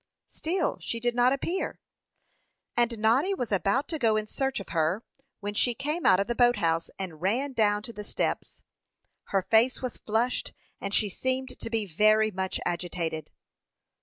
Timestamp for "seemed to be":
11.07-11.85